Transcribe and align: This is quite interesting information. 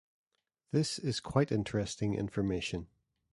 This 0.71 0.97
is 0.97 1.19
quite 1.19 1.51
interesting 1.51 2.15
information. 2.15 2.87